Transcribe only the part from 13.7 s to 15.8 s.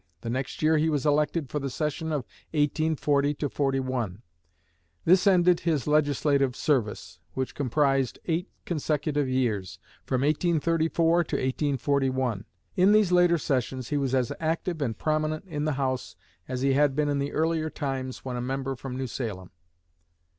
he was as active and prominent in the